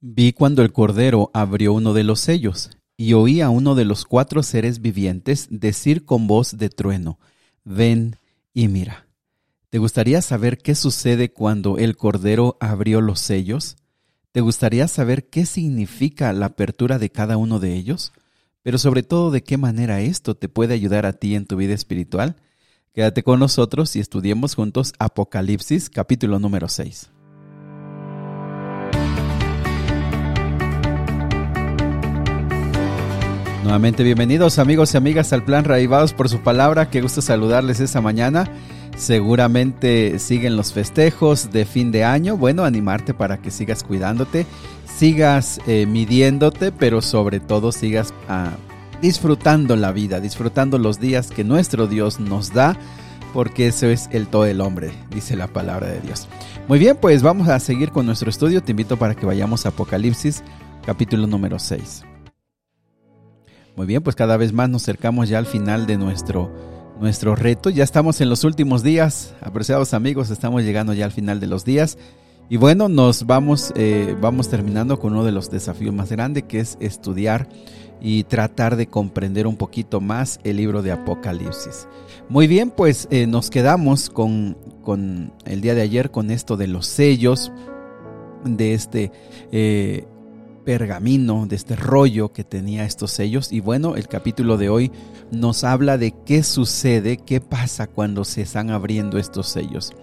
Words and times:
Vi 0.00 0.32
cuando 0.32 0.62
el 0.62 0.72
Cordero 0.72 1.30
abrió 1.34 1.72
uno 1.72 1.92
de 1.92 2.04
los 2.04 2.20
sellos, 2.20 2.70
y 2.96 3.14
oí 3.14 3.40
a 3.40 3.50
uno 3.50 3.74
de 3.74 3.84
los 3.84 4.04
cuatro 4.04 4.44
seres 4.44 4.80
vivientes 4.80 5.48
decir 5.50 6.04
con 6.04 6.28
voz 6.28 6.56
de 6.56 6.68
trueno, 6.68 7.18
Ven 7.64 8.16
y 8.54 8.68
mira. 8.68 9.08
¿Te 9.70 9.78
gustaría 9.78 10.22
saber 10.22 10.58
qué 10.58 10.74
sucede 10.74 11.32
cuando 11.32 11.78
el 11.78 11.96
Cordero 11.96 12.56
abrió 12.60 13.00
los 13.00 13.20
sellos? 13.20 13.76
¿Te 14.32 14.40
gustaría 14.40 14.88
saber 14.88 15.28
qué 15.28 15.44
significa 15.44 16.32
la 16.32 16.46
apertura 16.46 16.98
de 16.98 17.10
cada 17.10 17.36
uno 17.36 17.58
de 17.58 17.74
ellos? 17.74 18.12
Pero 18.62 18.78
sobre 18.78 19.02
todo 19.02 19.30
de 19.30 19.42
qué 19.42 19.58
manera 19.58 20.00
esto 20.00 20.36
te 20.36 20.48
puede 20.48 20.74
ayudar 20.74 21.06
a 21.06 21.12
ti 21.12 21.34
en 21.34 21.44
tu 21.44 21.56
vida 21.56 21.74
espiritual. 21.74 22.36
Quédate 22.94 23.22
con 23.22 23.40
nosotros 23.40 23.94
y 23.96 24.00
estudiemos 24.00 24.54
juntos 24.54 24.92
Apocalipsis 24.98 25.90
capítulo 25.90 26.38
número 26.38 26.68
6. 26.68 27.17
Nuevamente 33.64 34.04
bienvenidos 34.04 34.60
amigos 34.60 34.94
y 34.94 34.96
amigas 34.96 35.32
al 35.32 35.44
plan 35.44 35.64
Raivados 35.64 36.12
por 36.12 36.28
su 36.28 36.38
palabra. 36.38 36.90
Qué 36.90 37.00
gusto 37.00 37.20
saludarles 37.20 37.80
esta 37.80 38.00
mañana. 38.00 38.48
Seguramente 38.96 40.20
siguen 40.20 40.56
los 40.56 40.72
festejos 40.72 41.50
de 41.50 41.64
fin 41.64 41.90
de 41.90 42.04
año. 42.04 42.36
Bueno, 42.36 42.64
animarte 42.64 43.14
para 43.14 43.38
que 43.38 43.50
sigas 43.50 43.82
cuidándote, 43.82 44.46
sigas 44.86 45.60
eh, 45.66 45.86
midiéndote, 45.86 46.70
pero 46.70 47.02
sobre 47.02 47.40
todo 47.40 47.72
sigas 47.72 48.14
ah, 48.28 48.52
disfrutando 49.02 49.74
la 49.74 49.90
vida, 49.90 50.20
disfrutando 50.20 50.78
los 50.78 51.00
días 51.00 51.30
que 51.30 51.42
nuestro 51.42 51.88
Dios 51.88 52.20
nos 52.20 52.52
da, 52.52 52.76
porque 53.34 53.66
eso 53.66 53.88
es 53.88 54.08
el 54.12 54.28
todo 54.28 54.46
el 54.46 54.60
hombre, 54.60 54.92
dice 55.10 55.36
la 55.36 55.48
palabra 55.48 55.88
de 55.88 56.00
Dios. 56.00 56.28
Muy 56.68 56.78
bien, 56.78 56.96
pues 57.00 57.22
vamos 57.22 57.48
a 57.48 57.58
seguir 57.58 57.90
con 57.90 58.06
nuestro 58.06 58.30
estudio. 58.30 58.62
Te 58.62 58.70
invito 58.70 58.96
para 58.96 59.16
que 59.16 59.26
vayamos 59.26 59.66
a 59.66 59.70
Apocalipsis, 59.70 60.44
capítulo 60.86 61.26
número 61.26 61.58
6. 61.58 62.04
Muy 63.78 63.86
bien, 63.86 64.02
pues 64.02 64.16
cada 64.16 64.36
vez 64.36 64.52
más 64.52 64.68
nos 64.68 64.82
acercamos 64.82 65.28
ya 65.28 65.38
al 65.38 65.46
final 65.46 65.86
de 65.86 65.96
nuestro, 65.96 66.50
nuestro 67.00 67.36
reto. 67.36 67.70
Ya 67.70 67.84
estamos 67.84 68.20
en 68.20 68.28
los 68.28 68.42
últimos 68.42 68.82
días, 68.82 69.36
apreciados 69.40 69.94
amigos, 69.94 70.30
estamos 70.30 70.64
llegando 70.64 70.94
ya 70.94 71.04
al 71.04 71.12
final 71.12 71.38
de 71.38 71.46
los 71.46 71.64
días. 71.64 71.96
Y 72.48 72.56
bueno, 72.56 72.88
nos 72.88 73.24
vamos, 73.24 73.72
eh, 73.76 74.16
vamos 74.20 74.48
terminando 74.48 74.98
con 74.98 75.12
uno 75.12 75.24
de 75.24 75.30
los 75.30 75.48
desafíos 75.48 75.94
más 75.94 76.10
grandes, 76.10 76.42
que 76.48 76.58
es 76.58 76.76
estudiar 76.80 77.48
y 78.00 78.24
tratar 78.24 78.74
de 78.74 78.88
comprender 78.88 79.46
un 79.46 79.54
poquito 79.54 80.00
más 80.00 80.40
el 80.42 80.56
libro 80.56 80.82
de 80.82 80.90
Apocalipsis. 80.90 81.86
Muy 82.28 82.48
bien, 82.48 82.72
pues 82.72 83.06
eh, 83.12 83.28
nos 83.28 83.48
quedamos 83.48 84.10
con, 84.10 84.58
con, 84.82 85.32
el 85.44 85.60
día 85.60 85.76
de 85.76 85.82
ayer 85.82 86.10
con 86.10 86.32
esto 86.32 86.56
de 86.56 86.66
los 86.66 86.84
sellos, 86.84 87.52
de 88.44 88.74
este 88.74 89.12
eh, 89.52 90.04
pergamino, 90.68 91.46
de 91.46 91.56
este 91.56 91.76
rollo 91.76 92.34
que 92.34 92.44
tenía 92.44 92.84
estos 92.84 93.12
sellos. 93.12 93.54
Y 93.54 93.60
bueno, 93.60 93.96
el 93.96 94.06
capítulo 94.06 94.58
de 94.58 94.68
hoy 94.68 94.92
nos 95.30 95.64
habla 95.64 95.96
de 95.96 96.12
qué 96.26 96.42
sucede, 96.42 97.16
qué 97.16 97.40
pasa 97.40 97.86
cuando 97.86 98.22
se 98.26 98.42
están 98.42 98.68
abriendo 98.68 99.16
estos 99.16 99.48
sellos. 99.48 99.94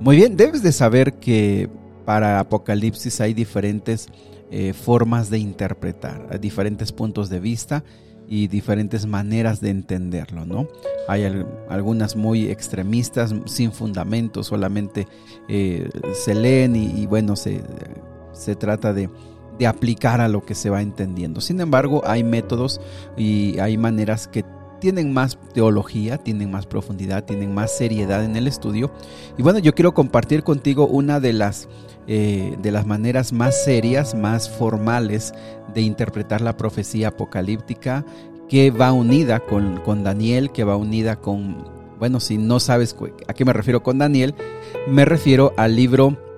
Muy 0.00 0.16
bien, 0.16 0.38
debes 0.38 0.62
de 0.62 0.72
saber 0.72 1.16
que 1.20 1.68
para 2.06 2.40
Apocalipsis 2.40 3.20
hay 3.20 3.34
diferentes 3.34 4.08
eh, 4.50 4.72
formas 4.72 5.28
de 5.28 5.38
interpretar, 5.38 6.40
diferentes 6.40 6.92
puntos 6.92 7.28
de 7.28 7.40
vista 7.40 7.84
y 8.26 8.48
diferentes 8.48 9.04
maneras 9.04 9.60
de 9.60 9.68
entenderlo, 9.68 10.46
¿no? 10.46 10.66
Hay 11.08 11.24
algunas 11.68 12.16
muy 12.16 12.46
extremistas, 12.46 13.34
sin 13.44 13.70
fundamento, 13.70 14.44
solamente 14.44 15.06
eh, 15.46 15.90
se 16.14 16.34
leen 16.34 16.74
y, 16.74 17.04
bueno, 17.04 17.36
se, 17.36 17.60
se 18.32 18.56
trata 18.56 18.94
de 18.94 19.10
de 19.60 19.66
aplicar 19.66 20.22
a 20.22 20.28
lo 20.28 20.42
que 20.42 20.54
se 20.54 20.70
va 20.70 20.80
entendiendo. 20.80 21.42
Sin 21.42 21.60
embargo, 21.60 22.02
hay 22.06 22.24
métodos 22.24 22.80
y 23.14 23.58
hay 23.58 23.76
maneras 23.76 24.26
que 24.26 24.42
tienen 24.80 25.12
más 25.12 25.38
teología, 25.52 26.16
tienen 26.16 26.50
más 26.50 26.64
profundidad, 26.64 27.24
tienen 27.24 27.52
más 27.52 27.76
seriedad 27.76 28.24
en 28.24 28.36
el 28.36 28.46
estudio. 28.46 28.90
Y 29.36 29.42
bueno, 29.42 29.58
yo 29.58 29.74
quiero 29.74 29.92
compartir 29.92 30.44
contigo 30.44 30.86
una 30.86 31.20
de 31.20 31.34
las, 31.34 31.68
eh, 32.06 32.56
de 32.62 32.72
las 32.72 32.86
maneras 32.86 33.34
más 33.34 33.62
serias, 33.62 34.14
más 34.14 34.48
formales 34.48 35.34
de 35.74 35.82
interpretar 35.82 36.40
la 36.40 36.56
profecía 36.56 37.08
apocalíptica 37.08 38.06
que 38.48 38.70
va 38.70 38.92
unida 38.92 39.40
con, 39.40 39.76
con 39.84 40.02
Daniel, 40.02 40.52
que 40.52 40.64
va 40.64 40.74
unida 40.74 41.16
con, 41.16 41.68
bueno, 41.98 42.18
si 42.18 42.38
no 42.38 42.60
sabes 42.60 42.96
a 43.28 43.34
qué 43.34 43.44
me 43.44 43.52
refiero 43.52 43.82
con 43.82 43.98
Daniel, 43.98 44.34
me 44.88 45.04
refiero 45.04 45.52
al 45.58 45.76
libro 45.76 46.29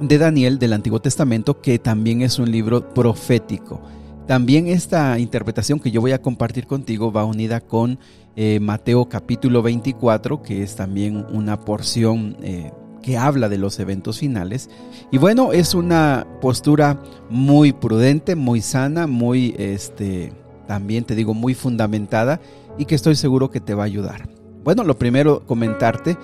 de 0.00 0.18
Daniel 0.18 0.58
del 0.58 0.72
Antiguo 0.72 1.00
Testamento, 1.00 1.60
que 1.60 1.78
también 1.78 2.22
es 2.22 2.38
un 2.38 2.50
libro 2.50 2.92
profético. 2.92 3.80
También 4.26 4.66
esta 4.66 5.18
interpretación 5.18 5.78
que 5.78 5.90
yo 5.90 6.00
voy 6.00 6.12
a 6.12 6.20
compartir 6.20 6.66
contigo 6.66 7.12
va 7.12 7.24
unida 7.24 7.60
con 7.60 7.98
eh, 8.34 8.58
Mateo 8.60 9.08
capítulo 9.08 9.62
24, 9.62 10.42
que 10.42 10.62
es 10.62 10.76
también 10.76 11.24
una 11.32 11.60
porción 11.60 12.36
eh, 12.42 12.72
que 13.02 13.16
habla 13.16 13.48
de 13.48 13.58
los 13.58 13.78
eventos 13.78 14.18
finales. 14.18 14.68
Y 15.12 15.18
bueno, 15.18 15.52
es 15.52 15.74
una 15.74 16.26
postura 16.40 17.00
muy 17.30 17.72
prudente, 17.72 18.34
muy 18.34 18.60
sana, 18.60 19.06
muy, 19.06 19.54
este, 19.58 20.32
también 20.66 21.04
te 21.04 21.14
digo, 21.14 21.32
muy 21.32 21.54
fundamentada 21.54 22.40
y 22.76 22.84
que 22.84 22.96
estoy 22.96 23.14
seguro 23.14 23.50
que 23.50 23.60
te 23.60 23.74
va 23.74 23.84
a 23.84 23.86
ayudar. 23.86 24.28
Bueno, 24.64 24.82
lo 24.82 24.98
primero 24.98 25.46
comentarte 25.46 26.18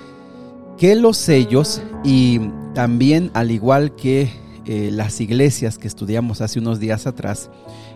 que 0.78 0.94
los 0.94 1.16
sellos 1.16 1.83
y 2.05 2.41
también 2.75 3.31
al 3.34 3.50
igual 3.50 3.94
que 3.94 4.31
eh, 4.65 4.91
las 4.93 5.21
iglesias 5.21 5.77
que 5.77 5.88
estudiamos 5.88 6.41
hace 6.41 6.59
unos 6.59 6.78
días 6.78 7.06
atrás, 7.06 7.50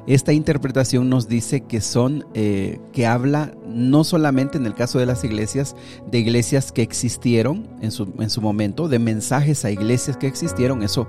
esta 0.06 0.32
interpretación 0.32 1.08
nos 1.08 1.28
dice 1.28 1.62
que 1.62 1.80
son, 1.80 2.26
eh, 2.34 2.80
que 2.92 3.06
habla 3.06 3.52
no 3.68 4.04
solamente 4.04 4.58
en 4.58 4.66
el 4.66 4.74
caso 4.74 4.98
de 4.98 5.06
las 5.06 5.24
iglesias, 5.24 5.76
de 6.10 6.18
iglesias 6.18 6.72
que 6.72 6.82
existieron 6.82 7.68
en 7.82 7.90
su, 7.90 8.12
en 8.18 8.30
su 8.30 8.40
momento, 8.40 8.88
de 8.88 8.98
mensajes 8.98 9.64
a 9.64 9.70
iglesias 9.70 10.16
que 10.16 10.26
existieron, 10.26 10.82
eso 10.82 11.08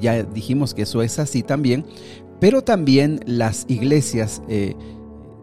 ya 0.00 0.22
dijimos 0.22 0.74
que 0.74 0.82
eso 0.82 1.02
es 1.02 1.18
así 1.18 1.42
también, 1.42 1.84
pero 2.40 2.62
también 2.62 3.20
las 3.26 3.64
iglesias 3.68 4.42
eh, 4.48 4.76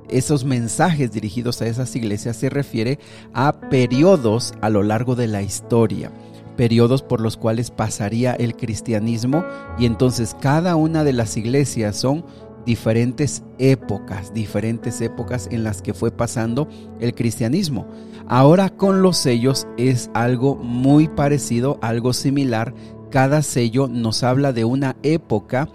esos 0.10 0.46
mensajes 0.46 1.12
dirigidos 1.12 1.62
a 1.62 1.68
esas 1.68 1.96
iglesias 1.96 2.38
se 2.38 2.50
refiere 2.50 3.00
a 3.34 3.60
periodos 3.70 4.54
a 4.62 4.70
lo 4.70 4.84
largo 4.84 5.16
de 5.16 5.28
la 5.28 5.42
historia, 5.42 6.12
periodos 6.56 7.02
por 7.02 7.22
los 7.22 7.38
cuales 7.38 7.72
pasaría 7.72 8.34
el 8.34 8.56
cristianismo 8.56 9.44
y 9.78 9.86
entonces 9.86 10.36
cada 10.40 10.76
una 10.76 11.04
de 11.04 11.14
las 11.14 11.38
iglesias 11.38 11.96
son 11.98 12.26
diferentes 12.66 13.44
épocas, 13.60 14.34
diferentes 14.34 15.00
épocas 15.02 15.48
en 15.52 15.64
las 15.64 15.82
que 15.82 15.94
fue 15.94 16.12
pasando 16.12 16.68
el 17.00 17.14
cristianismo. 17.14 17.88
Ahora 18.28 18.70
con 18.70 19.02
los 19.02 19.18
sellos 19.18 19.68
es 19.78 20.10
algo 20.14 20.56
muy 20.56 21.08
parecido, 21.08 21.78
algo 21.82 22.12
similar. 22.12 22.74
Cada 23.12 23.44
sello 23.44 23.88
nos 23.88 24.24
habla 24.24 24.52
de 24.52 24.66
una 24.66 24.96
época 25.04 25.70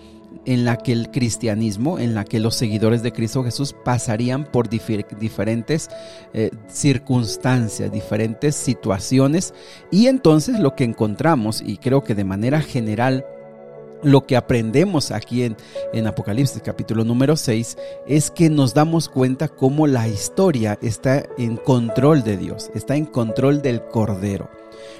en 0.46 0.64
la 0.64 0.76
que 0.76 0.92
el 0.92 1.10
cristianismo, 1.10 1.98
en 1.98 2.14
la 2.14 2.24
que 2.24 2.40
los 2.40 2.54
seguidores 2.54 3.02
de 3.02 3.12
Cristo 3.12 3.44
Jesús 3.44 3.74
pasarían 3.84 4.44
por 4.44 4.68
diferentes 4.68 5.88
eh, 6.32 6.50
circunstancias, 6.68 7.92
diferentes 7.92 8.56
situaciones. 8.56 9.54
Y 9.90 10.06
entonces 10.06 10.58
lo 10.58 10.74
que 10.74 10.84
encontramos, 10.84 11.62
y 11.64 11.76
creo 11.76 12.02
que 12.02 12.14
de 12.14 12.24
manera 12.24 12.60
general, 12.60 13.24
lo 14.02 14.26
que 14.26 14.36
aprendemos 14.36 15.10
aquí 15.10 15.42
en, 15.42 15.56
en, 15.92 16.06
Apocalipsis 16.06 16.62
capítulo 16.64 17.04
número 17.04 17.36
6 17.36 17.76
es 18.06 18.30
que 18.30 18.48
nos 18.48 18.72
damos 18.72 19.10
cuenta 19.10 19.48
cómo 19.48 19.86
la 19.86 20.08
historia 20.08 20.78
está 20.80 21.22
en 21.36 21.58
control 21.58 22.22
de 22.22 22.38
Dios, 22.38 22.70
está 22.74 22.96
en 22.96 23.04
control 23.04 23.60
del 23.60 23.82
Cordero. 23.82 24.48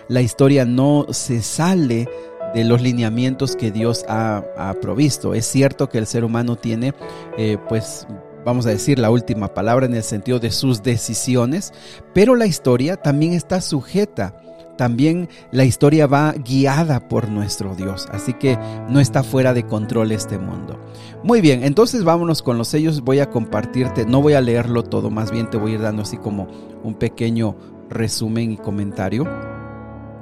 La 0.09 0.21
historia 0.21 0.65
no 0.65 1.07
se 1.11 1.41
sale 1.41 2.09
de 2.55 2.65
los 2.65 2.81
lineamientos 2.81 3.56
que 3.56 3.71
Dios 3.71 4.05
ha, 4.09 4.43
provisto. 4.81 5.34
Es 5.34 5.47
cierto 5.47 5.88
que 5.88 5.98
el 5.98 6.07
ser 6.07 6.25
humano 6.25 6.57
tiene, 6.57 6.95
eh, 7.36 7.59
pues, 7.69 8.07
vamos 8.45 8.66
a 8.66 8.71
decir, 8.71 8.98
la 8.98 9.10
última 9.10 9.53
palabra 9.53 9.86
en 9.86 9.95
el 9.95 10.03
sentido 10.03 10.39
de 10.39 10.51
sus 10.51 10.83
decisiones, 10.83 11.72
pero 12.15 12.34
la 12.34 12.47
historia 12.47 12.97
también 12.97 13.33
está 13.33 13.60
sujeta. 13.60 14.34
También 14.77 15.28
la 15.51 15.65
historia 15.65 16.07
va 16.07 16.33
guiada 16.33 17.07
por 17.07 17.28
nuestro 17.28 17.75
Dios, 17.75 18.09
así 18.13 18.33
que 18.33 18.59
no 18.89 18.98
está 18.98 19.22
fuera 19.22 19.53
de 19.53 19.66
control 19.66 20.10
este 20.10 20.39
mundo. 20.39 20.80
Muy 21.22 21.42
bien, 21.42 21.65
entonces 21.65 22.03
vámonos 22.03 22.41
con 22.41 22.57
los 22.57 22.69
sellos. 22.69 23.03
Voy 23.03 23.19
a 23.19 23.28
compartirte, 23.28 24.07
no 24.07 24.22
voy 24.22 24.33
a 24.33 24.41
leerlo 24.41 24.83
todo, 24.83 25.10
más 25.10 25.30
bien 25.33 25.51
te 25.51 25.59
voy 25.59 25.72
a 25.72 25.75
ir 25.75 25.80
dando 25.83 26.01
así 26.01 26.16
como 26.16 26.48
un 26.83 26.95
pequeño 26.95 27.57
resumen 27.91 28.53
y 28.53 28.57
comentario 28.57 29.50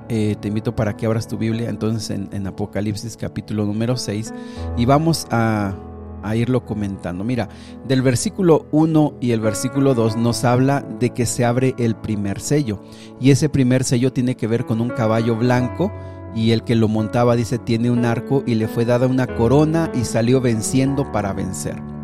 eh, 0.08 0.37
te 0.40 0.49
invito 0.49 0.75
para 0.75 0.96
que 0.96 1.06
abras 1.06 1.28
tu 1.28 1.37
Biblia 1.37 1.69
entonces 1.69 2.10
en, 2.10 2.46
Apocalipsis 2.46 3.16
capítulo 3.16 3.64
número 3.64 3.96
6 3.96 4.32
y 4.76 4.84
vamos 4.87 5.26
a, 5.31 5.75
a, 6.22 6.37
irlo 6.37 6.64
comentando. 6.64 7.25
Mira, 7.25 7.49
del 7.87 8.02
versículo 8.02 8.66
1 8.72 9.14
y 9.20 9.32
el 9.32 9.40
versículo 9.40 9.94
2 9.94 10.16
nos 10.16 10.44
habla 10.44 10.81
de 10.81 11.10
que 11.10 11.26
se 11.26 11.44
abre 11.44 11.75
el 11.78 11.94
primer 11.94 12.40
sello 12.40 12.81
y 13.20 13.31
ese 13.31 13.49
primer 13.49 13.84
sello 13.84 14.12
tiene 14.12 14.37
que 14.37 14.46
ver 14.46 14.64
con 14.64 14.81
un 14.81 14.90
caballo 14.90 15.37
blanco 15.37 15.93
y 16.34 16.52
el 16.52 16.62
que 16.62 16.75
lo 16.75 16.88
montaba 16.88 17.37
dice 17.37 17.58
tiene 17.58 17.90
un 17.90 18.05
arco 18.05 18.43
y 18.46 18.55
le 18.55 18.69
fue 18.69 18.84
dada 18.84 19.06
una 19.06 19.26
corona 19.26 19.90
y 19.94 20.05
salió 20.05 20.40
venciendo 20.40 21.10
para 21.12 21.32
vencer. 21.32 21.98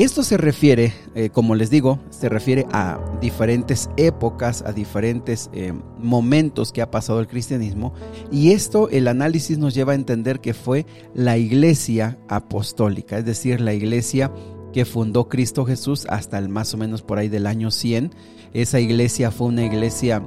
Esto 0.00 0.22
se 0.22 0.38
refiere, 0.38 0.94
eh, 1.14 1.28
como 1.28 1.54
les 1.54 1.68
digo, 1.68 1.98
se 2.08 2.30
refiere 2.30 2.64
a 2.72 2.98
diferentes 3.20 3.90
épocas, 3.98 4.62
a 4.62 4.72
diferentes 4.72 5.50
eh, 5.52 5.74
momentos 5.98 6.72
que 6.72 6.80
ha 6.80 6.90
pasado 6.90 7.20
el 7.20 7.26
cristianismo 7.26 7.92
y 8.32 8.52
esto 8.52 8.88
el 8.88 9.08
análisis 9.08 9.58
nos 9.58 9.74
lleva 9.74 9.92
a 9.92 9.96
entender 9.96 10.40
que 10.40 10.54
fue 10.54 10.86
la 11.12 11.36
iglesia 11.36 12.18
apostólica, 12.28 13.18
es 13.18 13.26
decir, 13.26 13.60
la 13.60 13.74
iglesia 13.74 14.32
que 14.72 14.86
fundó 14.86 15.28
Cristo 15.28 15.66
Jesús 15.66 16.06
hasta 16.08 16.38
el 16.38 16.48
más 16.48 16.72
o 16.72 16.78
menos 16.78 17.02
por 17.02 17.18
ahí 17.18 17.28
del 17.28 17.46
año 17.46 17.70
100. 17.70 18.14
Esa 18.54 18.80
iglesia 18.80 19.30
fue 19.30 19.48
una 19.48 19.66
iglesia 19.66 20.26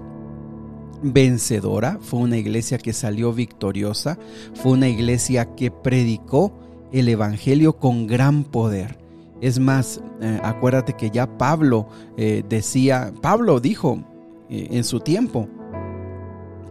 vencedora, 1.01 1.97
fue 1.99 2.19
una 2.19 2.37
iglesia 2.37 2.77
que 2.77 2.93
salió 2.93 3.33
victoriosa, 3.33 4.19
fue 4.53 4.73
una 4.73 4.87
iglesia 4.87 5.55
que 5.55 5.71
predicó 5.71 6.53
el 6.91 7.09
Evangelio 7.09 7.77
con 7.77 8.05
gran 8.05 8.43
poder. 8.43 9.02
Es 9.43 9.59
más, 9.59 9.99
eh, 10.21 10.39
acuérdate 10.41 10.93
que 10.93 11.09
ya 11.09 11.37
Pablo 11.37 11.85
eh, 12.15 12.45
decía, 12.47 13.13
Pablo 13.21 13.59
dijo 13.59 14.01
eh, 14.49 14.69
en 14.71 14.85
su 14.85 15.01
tiempo 15.01 15.49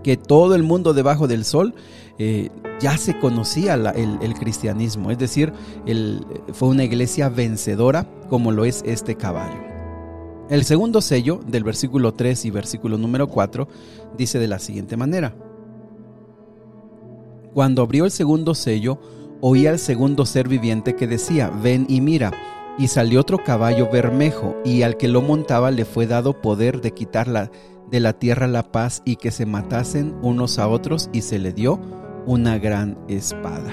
que 0.02 0.16
todo 0.16 0.54
el 0.54 0.62
mundo 0.62 0.94
debajo 0.94 1.28
del 1.28 1.44
sol 1.44 1.74
ya 2.80 2.96
se 2.98 3.18
conocía 3.18 3.74
el, 3.74 4.34
cristianismo, 4.34 5.10
es 5.10 5.18
decir, 5.18 5.52
fue 6.52 6.68
una 6.68 6.84
iglesia 6.84 7.28
vencedora 7.28 8.08
como 8.28 8.52
lo 8.52 8.64
es 8.64 8.82
este 8.86 9.16
caballo. 9.16 9.60
El 10.48 10.64
segundo 10.64 11.00
sello 11.00 11.40
del 11.46 11.64
versículo 11.64 12.14
3 12.14 12.44
y 12.44 12.50
versículo 12.50 12.96
número 12.96 13.28
4 13.28 13.68
dice 14.16 14.38
de 14.38 14.48
la 14.48 14.58
siguiente 14.60 14.96
manera. 14.96 15.34
Cuando 17.52 17.82
abrió 17.82 18.04
el 18.04 18.12
segundo 18.12 18.54
sello, 18.54 19.00
oí 19.40 19.66
al 19.66 19.78
segundo 19.78 20.24
ser 20.24 20.48
viviente 20.48 20.94
que 20.94 21.06
decía, 21.06 21.50
ven 21.50 21.86
y 21.88 22.00
mira. 22.00 22.32
Y 22.78 22.88
salió 22.88 23.20
otro 23.20 23.42
caballo 23.44 23.90
bermejo, 23.90 24.56
y 24.64 24.82
al 24.82 24.96
que 24.96 25.08
lo 25.08 25.22
montaba 25.22 25.70
le 25.70 25.84
fue 25.84 26.06
dado 26.06 26.40
poder 26.40 26.80
de 26.80 26.92
quitar 26.92 27.50
de 27.90 28.00
la 28.00 28.12
tierra 28.14 28.46
la 28.46 28.72
paz 28.72 29.02
y 29.04 29.16
que 29.16 29.30
se 29.30 29.46
matasen 29.46 30.14
unos 30.22 30.58
a 30.58 30.68
otros, 30.68 31.10
y 31.12 31.22
se 31.22 31.38
le 31.38 31.52
dio 31.52 31.80
una 32.26 32.58
gran 32.58 32.98
espada. 33.08 33.72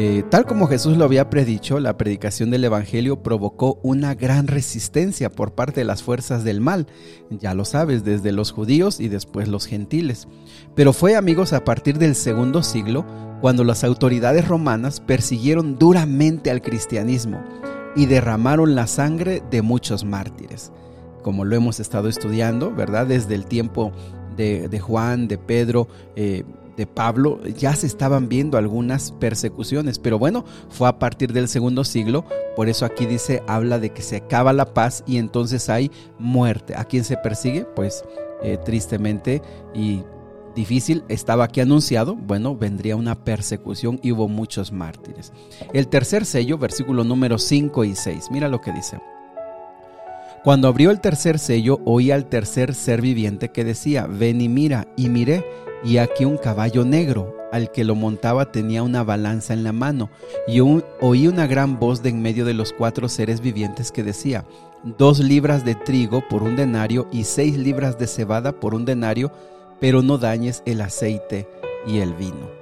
Eh, 0.00 0.22
tal 0.30 0.46
como 0.46 0.68
Jesús 0.68 0.96
lo 0.96 1.04
había 1.04 1.28
predicho, 1.28 1.80
la 1.80 1.96
predicación 1.96 2.50
del 2.50 2.64
Evangelio 2.64 3.22
provocó 3.22 3.80
una 3.82 4.14
gran 4.14 4.46
resistencia 4.46 5.28
por 5.28 5.56
parte 5.56 5.80
de 5.80 5.84
las 5.84 6.04
fuerzas 6.04 6.44
del 6.44 6.60
mal, 6.60 6.86
ya 7.30 7.52
lo 7.54 7.64
sabes, 7.64 8.04
desde 8.04 8.30
los 8.30 8.52
judíos 8.52 9.00
y 9.00 9.08
después 9.08 9.48
los 9.48 9.66
gentiles. 9.66 10.28
Pero 10.76 10.92
fue, 10.92 11.16
amigos, 11.16 11.52
a 11.52 11.64
partir 11.64 11.98
del 11.98 12.14
segundo 12.14 12.62
siglo 12.62 13.04
cuando 13.40 13.64
las 13.64 13.82
autoridades 13.82 14.46
romanas 14.46 15.00
persiguieron 15.00 15.78
duramente 15.78 16.50
al 16.50 16.62
cristianismo 16.62 17.42
y 17.98 18.06
derramaron 18.06 18.76
la 18.76 18.86
sangre 18.86 19.42
de 19.50 19.60
muchos 19.60 20.04
mártires. 20.04 20.70
Como 21.24 21.44
lo 21.44 21.56
hemos 21.56 21.80
estado 21.80 22.08
estudiando, 22.08 22.72
¿verdad? 22.72 23.08
Desde 23.08 23.34
el 23.34 23.44
tiempo 23.46 23.90
de, 24.36 24.78
Juan, 24.78 25.26
de 25.26 25.36
Pedro, 25.36 25.88
eh, 26.14 26.44
de 26.76 26.86
Pablo, 26.86 27.40
ya 27.44 27.74
se 27.74 27.88
estaban 27.88 28.28
viendo 28.28 28.56
algunas 28.56 29.10
persecuciones, 29.10 29.98
pero 29.98 30.16
bueno, 30.16 30.44
fue 30.68 30.86
a 30.86 31.00
partir 31.00 31.32
del 31.32 31.48
segundo 31.48 31.82
siglo, 31.82 32.24
por 32.54 32.68
eso 32.68 32.84
aquí 32.84 33.04
dice, 33.04 33.42
habla 33.48 33.80
de 33.80 33.90
que 33.90 34.02
se 34.02 34.18
acaba 34.18 34.52
la 34.52 34.72
paz 34.74 35.02
y 35.04 35.18
entonces 35.18 35.68
hay 35.68 35.90
muerte. 36.20 36.76
¿A 36.76 36.84
quién 36.84 37.02
se 37.02 37.16
persigue? 37.16 37.64
Pues 37.64 38.04
eh, 38.44 38.58
tristemente 38.64 39.42
y 39.74 40.04
difícil, 40.58 41.04
estaba 41.08 41.44
aquí 41.44 41.60
anunciado, 41.60 42.16
bueno, 42.16 42.56
vendría 42.56 42.96
una 42.96 43.14
persecución 43.14 44.00
y 44.02 44.10
hubo 44.10 44.26
muchos 44.28 44.72
mártires. 44.72 45.32
El 45.72 45.86
tercer 45.86 46.26
sello, 46.26 46.58
versículo 46.58 47.04
número 47.04 47.38
5 47.38 47.84
y 47.84 47.94
6, 47.94 48.26
mira 48.32 48.48
lo 48.48 48.60
que 48.60 48.72
dice. 48.72 48.98
Cuando 50.42 50.66
abrió 50.66 50.90
el 50.90 51.00
tercer 51.00 51.38
sello, 51.38 51.80
oí 51.84 52.10
al 52.10 52.26
tercer 52.26 52.74
ser 52.74 53.00
viviente 53.00 53.50
que 53.50 53.64
decía, 53.64 54.06
ven 54.06 54.40
y 54.40 54.48
mira, 54.48 54.88
y 54.96 55.08
miré, 55.08 55.44
y 55.84 55.98
aquí 55.98 56.24
un 56.24 56.38
caballo 56.38 56.84
negro, 56.84 57.36
al 57.52 57.70
que 57.70 57.84
lo 57.84 57.94
montaba 57.94 58.50
tenía 58.50 58.82
una 58.82 59.04
balanza 59.04 59.54
en 59.54 59.62
la 59.62 59.72
mano, 59.72 60.10
y 60.48 60.58
oí 60.58 61.28
una 61.28 61.46
gran 61.46 61.78
voz 61.78 62.02
de 62.02 62.08
en 62.08 62.20
medio 62.20 62.44
de 62.44 62.54
los 62.54 62.72
cuatro 62.72 63.08
seres 63.08 63.40
vivientes 63.40 63.92
que 63.92 64.02
decía, 64.02 64.44
dos 64.82 65.20
libras 65.20 65.64
de 65.64 65.76
trigo 65.76 66.26
por 66.28 66.42
un 66.42 66.56
denario 66.56 67.06
y 67.12 67.24
seis 67.24 67.56
libras 67.56 67.96
de 67.96 68.08
cebada 68.08 68.52
por 68.52 68.74
un 68.74 68.84
denario, 68.84 69.30
pero 69.80 70.02
no 70.02 70.18
dañes 70.18 70.62
el 70.66 70.80
aceite 70.80 71.48
y 71.86 71.98
el 71.98 72.14
vino. 72.14 72.58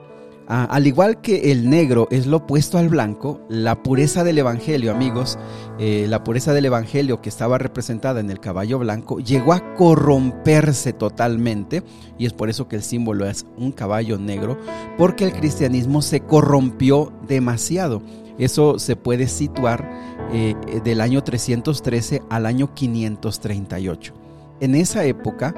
Ah, 0.49 0.69
al 0.71 0.87
igual 0.87 1.21
que 1.21 1.51
el 1.51 1.69
negro 1.69 2.07
es 2.13 2.27
lo 2.27 2.37
opuesto 2.37 2.79
al 2.79 2.89
blanco, 2.89 3.41
la 3.49 3.83
pureza 3.83 4.23
del 4.23 4.39
Evangelio, 4.39 4.93
amigos, 4.93 5.37
eh, 5.81 6.07
la 6.09 6.23
pureza 6.23 6.53
del 6.53 6.67
Evangelio 6.67 7.21
que 7.21 7.29
estaba 7.29 7.59
representada 7.59 8.21
en 8.21 8.31
el 8.31 8.39
caballo 8.39 8.79
blanco, 8.79 9.19
llegó 9.19 9.53
a 9.55 9.75
corromperse 9.75 10.93
totalmente, 10.93 11.83
y 12.17 12.27
es 12.27 12.33
por 12.33 12.49
eso 12.49 12.69
que 12.69 12.77
el 12.77 12.85
símbolo 12.85 13.27
es 13.27 13.45
un 13.57 13.73
caballo 13.73 14.19
negro, 14.19 14.57
porque 14.97 15.25
el 15.25 15.33
cristianismo 15.33 16.01
se 16.01 16.21
corrompió 16.21 17.13
demasiado. 17.27 18.01
Eso 18.39 18.79
se 18.79 18.95
puede 18.95 19.27
situar 19.27 19.91
eh, 20.33 20.55
del 20.85 21.01
año 21.01 21.25
313 21.25 22.23
al 22.31 22.47
año 22.47 22.73
538. 22.73 24.15
En 24.61 24.77
esa 24.77 25.05
época, 25.05 25.55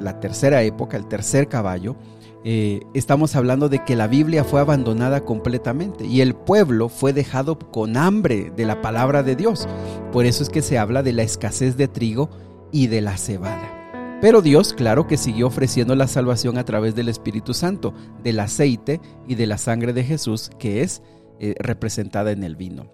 la 0.00 0.20
tercera 0.20 0.62
época, 0.62 0.96
el 0.96 1.06
tercer 1.06 1.48
caballo, 1.48 1.96
eh, 2.44 2.80
estamos 2.92 3.36
hablando 3.36 3.68
de 3.68 3.84
que 3.84 3.94
la 3.94 4.08
Biblia 4.08 4.42
fue 4.42 4.60
abandonada 4.60 5.20
completamente 5.24 6.06
y 6.06 6.22
el 6.22 6.34
pueblo 6.34 6.88
fue 6.88 7.12
dejado 7.12 7.58
con 7.58 7.96
hambre 7.96 8.52
de 8.56 8.64
la 8.64 8.82
palabra 8.82 9.22
de 9.22 9.36
Dios. 9.36 9.68
Por 10.10 10.26
eso 10.26 10.42
es 10.42 10.48
que 10.48 10.62
se 10.62 10.78
habla 10.78 11.02
de 11.02 11.12
la 11.12 11.22
escasez 11.22 11.76
de 11.76 11.86
trigo 11.86 12.30
y 12.72 12.88
de 12.88 13.00
la 13.00 13.16
cebada. 13.16 14.18
Pero 14.20 14.42
Dios, 14.42 14.72
claro 14.72 15.06
que 15.06 15.16
siguió 15.16 15.48
ofreciendo 15.48 15.94
la 15.94 16.08
salvación 16.08 16.58
a 16.58 16.64
través 16.64 16.94
del 16.94 17.08
Espíritu 17.08 17.54
Santo, 17.54 17.94
del 18.22 18.40
aceite 18.40 19.00
y 19.26 19.36
de 19.36 19.46
la 19.46 19.58
sangre 19.58 19.92
de 19.92 20.04
Jesús, 20.04 20.50
que 20.58 20.82
es 20.82 21.02
eh, 21.38 21.54
representada 21.58 22.32
en 22.32 22.42
el 22.44 22.56
vino. 22.56 22.92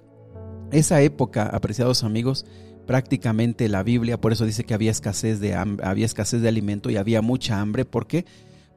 Esa 0.73 1.01
época, 1.01 1.45
apreciados 1.45 2.05
amigos, 2.05 2.45
prácticamente 2.89 3.69
la 3.69 3.85
Biblia, 3.85 4.21
por 4.21 4.33
eso 4.33 4.45
dice 4.45 4.65
que 4.65 4.75
había 4.75 4.91
escasez 4.91 5.39
de, 5.39 5.55
había 5.55 6.07
escasez 6.07 6.43
de 6.43 6.49
alimento 6.49 6.91
y 6.91 6.97
había 6.97 7.23
mucha 7.23 7.61
hambre. 7.61 7.85
¿Por 7.85 8.09
qué? 8.09 8.25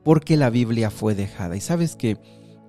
porque 0.04 0.38
la 0.38 0.50
Biblia 0.50 0.90
fue 0.90 1.16
dejada. 1.16 1.56
Y 1.56 1.62
sabes 1.62 1.96
que 1.96 2.18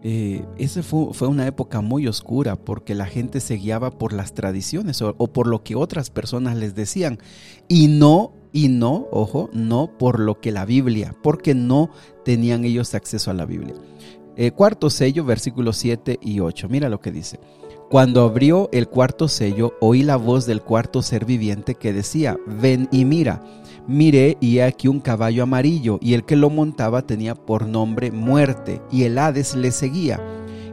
eh, 0.02 0.44
esa 0.58 0.82
fue, 0.82 1.28
una 1.28 1.46
época 1.46 1.80
muy 1.80 2.06
oscura 2.08 2.56
porque 2.56 2.94
la 2.94 3.06
gente 3.06 3.40
se 3.40 3.54
guiaba 3.54 3.90
por 3.98 4.12
las 4.12 4.34
tradiciones 4.34 5.00
o, 5.02 5.14
por 5.14 5.46
lo 5.46 5.62
que 5.62 5.76
otras 5.76 6.10
personas 6.10 6.56
les 6.56 6.74
decían 6.74 7.18
y 7.68 7.86
no, 7.88 8.32
y 8.52 8.68
no, 8.68 9.06
ojo, 9.12 9.48
no 9.52 9.96
por 9.98 10.18
lo 10.18 10.40
que 10.40 10.52
la 10.52 10.64
Biblia, 10.64 11.14
porque 11.22 11.54
no 11.54 11.90
tenían 12.24 12.64
ellos 12.64 12.94
acceso 12.94 13.30
a 13.30 13.34
la 13.34 13.46
Biblia. 13.46 13.74
Eh, 14.36 14.50
cuarto 14.50 14.90
sello, 14.90 15.24
versículos 15.24 15.76
7 15.76 16.18
y 16.20 16.40
8. 16.40 16.68
Mira 16.68 16.88
lo 16.88 17.00
que 17.00 17.12
dice. 17.12 17.38
Cuando 17.92 18.22
abrió 18.22 18.70
el 18.72 18.88
cuarto 18.88 19.28
sello, 19.28 19.74
oí 19.78 20.02
la 20.02 20.16
voz 20.16 20.46
del 20.46 20.62
cuarto 20.62 21.02
ser 21.02 21.26
viviente 21.26 21.74
que 21.74 21.92
decía, 21.92 22.38
ven 22.46 22.88
y 22.90 23.04
mira. 23.04 23.42
Miré 23.86 24.38
y 24.40 24.56
he 24.56 24.64
aquí 24.64 24.88
un 24.88 24.98
caballo 24.98 25.42
amarillo, 25.42 25.98
y 26.00 26.14
el 26.14 26.24
que 26.24 26.34
lo 26.34 26.48
montaba 26.48 27.02
tenía 27.02 27.34
por 27.34 27.66
nombre 27.66 28.10
muerte, 28.10 28.80
y 28.90 29.02
el 29.02 29.18
Hades 29.18 29.54
le 29.54 29.72
seguía. 29.72 30.18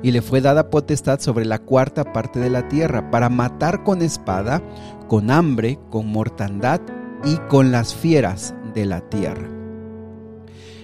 Y 0.02 0.12
le 0.12 0.22
fue 0.22 0.40
dada 0.40 0.70
potestad 0.70 1.20
sobre 1.20 1.44
la 1.44 1.60
cuarta 1.60 2.14
parte 2.14 2.40
de 2.40 2.50
la 2.50 2.70
tierra, 2.70 3.12
para 3.12 3.28
matar 3.28 3.84
con 3.84 4.02
espada, 4.02 4.64
con 5.10 5.30
hambre, 5.30 5.78
con 5.90 6.08
mortandad 6.08 6.80
y 7.26 7.36
con 7.50 7.70
las 7.74 7.94
fieras 7.94 8.56
de 8.74 8.86
la 8.86 9.02
tierra. 9.10 9.50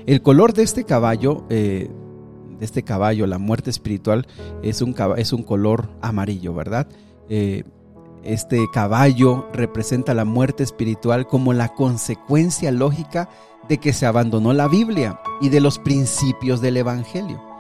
El 0.06 0.22
color 0.22 0.52
de 0.52 0.64
este 0.64 0.84
caballo 0.84 1.46
eh, 1.50 1.90
de 2.60 2.66
este 2.66 2.84
caballo, 2.84 3.28
la 3.28 3.38
muerte 3.38 3.70
espiritual, 3.70 4.28
es 4.64 4.82
un, 4.82 4.96
es 5.18 5.34
un 5.34 5.44
color 5.44 5.90
amarillo, 6.02 6.54
¿verdad? 6.54 6.88
Eh, 7.30 7.64
este 8.24 8.66
caballo 8.74 9.48
representa 9.54 10.14
la 10.14 10.26
muerte 10.26 10.64
espiritual 10.64 11.28
como 11.28 11.54
la 11.54 11.70
consecuencia 11.70 12.72
lógica 12.72 13.30
de 13.70 13.78
que 13.78 13.94
se 13.94 14.06
abandonó 14.06 14.54
la 14.54 14.68
Biblia 14.68 15.20
y 15.42 15.50
de 15.50 15.60
los 15.60 15.80
principios 15.80 16.62
del 16.62 16.78
Evangelio. 16.78 17.55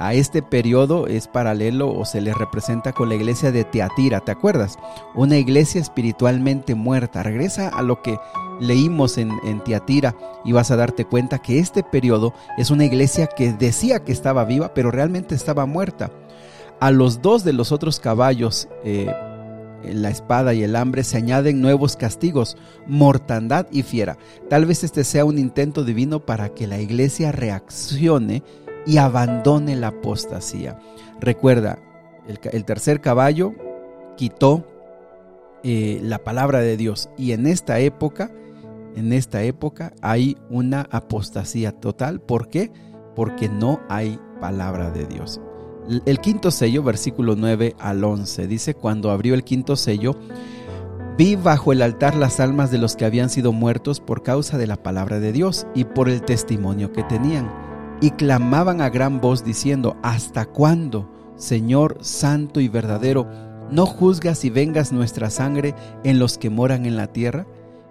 A 0.00 0.14
este 0.14 0.40
periodo 0.40 1.06
es 1.06 1.28
paralelo 1.28 1.92
o 1.92 2.06
se 2.06 2.22
le 2.22 2.32
representa 2.32 2.94
con 2.94 3.10
la 3.10 3.16
iglesia 3.16 3.52
de 3.52 3.64
Teatira, 3.64 4.20
¿te 4.20 4.32
acuerdas? 4.32 4.78
Una 5.14 5.36
iglesia 5.36 5.78
espiritualmente 5.78 6.74
muerta. 6.74 7.22
Regresa 7.22 7.68
a 7.68 7.82
lo 7.82 8.00
que 8.00 8.18
leímos 8.60 9.18
en, 9.18 9.30
Teatira 9.62 10.16
y 10.42 10.52
vas 10.52 10.70
a 10.70 10.76
darte 10.76 11.04
cuenta 11.04 11.40
que 11.40 11.58
este 11.58 11.82
periodo 11.82 12.32
es 12.56 12.70
una 12.70 12.86
iglesia 12.86 13.26
que 13.26 13.52
decía 13.52 14.02
que 14.02 14.12
estaba 14.12 14.46
viva, 14.46 14.72
pero 14.72 14.90
realmente 14.90 15.34
estaba 15.34 15.66
muerta. 15.66 16.10
A 16.80 16.90
los 16.90 17.20
dos 17.20 17.44
de 17.44 17.52
los 17.52 17.70
otros 17.70 18.00
caballos 18.00 18.68
eh, 18.84 19.12
la 19.84 20.08
espada 20.08 20.54
y 20.54 20.62
el 20.62 20.76
hambre, 20.76 21.04
se 21.04 21.18
añaden 21.18 21.60
nuevos 21.60 21.96
castigos, 21.96 22.56
mortandad 22.86 23.66
y 23.70 23.82
fiera. 23.82 24.16
Tal 24.48 24.64
vez 24.64 24.82
este 24.82 25.04
sea 25.04 25.26
un 25.26 25.38
intento 25.38 25.84
divino 25.84 26.20
para 26.20 26.48
que 26.50 26.66
la 26.66 26.80
iglesia 26.80 27.32
reaccione 27.32 28.42
y 28.86 28.98
abandone 28.98 29.76
la 29.76 29.88
apostasía. 29.88 30.78
Recuerda, 31.20 31.78
el, 32.26 32.64
tercer 32.64 33.00
caballo 33.00 33.54
quitó 34.16 34.66
eh, 35.62 36.00
la 36.02 36.18
palabra 36.18 36.60
de 36.60 36.76
Dios 36.76 37.10
y 37.16 37.32
en 37.32 37.46
esta 37.46 37.78
época, 37.80 38.30
en 38.96 39.12
esta 39.12 39.42
época 39.42 39.92
hay 40.00 40.36
una 40.48 40.88
apostasía 40.90 41.72
total. 41.72 42.20
¿Por 42.20 42.48
qué? 42.48 42.72
Porque 43.14 43.48
no 43.48 43.80
hay 43.88 44.18
palabra 44.40 44.90
de 44.90 45.06
Dios. 45.06 45.40
El 46.06 46.20
quinto 46.20 46.50
sello, 46.50 46.82
versículo 46.82 47.34
9 47.36 47.74
al 47.78 48.04
11, 48.04 48.46
dice, 48.46 48.74
cuando 48.74 49.10
abrió 49.10 49.34
el 49.34 49.44
quinto 49.44 49.76
sello, 49.76 50.14
vi 51.18 51.36
bajo 51.36 51.72
el 51.72 51.82
altar 51.82 52.14
las 52.16 52.38
almas 52.38 52.70
de 52.70 52.78
los 52.78 52.96
que 52.96 53.04
habían 53.04 53.28
sido 53.28 53.52
muertos 53.52 54.00
por 54.00 54.22
causa 54.22 54.56
de 54.56 54.66
la 54.66 54.76
palabra 54.76 55.20
de 55.20 55.32
Dios 55.32 55.66
y 55.74 55.84
por 55.84 56.08
el 56.08 56.22
testimonio 56.22 56.92
que 56.92 57.02
tenían. 57.02 57.50
Y 58.00 58.12
clamaban 58.12 58.80
a 58.80 58.88
gran 58.88 59.20
voz 59.20 59.44
diciendo, 59.44 59.96
¿hasta 60.02 60.46
cuándo, 60.46 61.10
Señor 61.36 61.98
santo 62.00 62.60
y 62.60 62.68
verdadero, 62.68 63.26
no 63.70 63.86
juzgas 63.86 64.44
y 64.44 64.50
vengas 64.50 64.92
nuestra 64.92 65.30
sangre 65.30 65.74
en 66.02 66.18
los 66.18 66.38
que 66.38 66.50
moran 66.50 66.86
en 66.86 66.96
la 66.96 67.08
tierra? 67.08 67.46